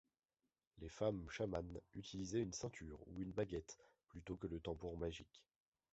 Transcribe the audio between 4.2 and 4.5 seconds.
que